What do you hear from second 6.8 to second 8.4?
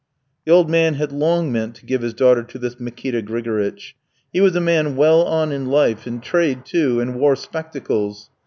and wore spectacles.